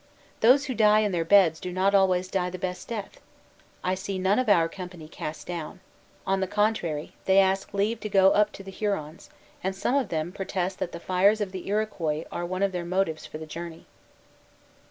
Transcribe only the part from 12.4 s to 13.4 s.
one of their motives for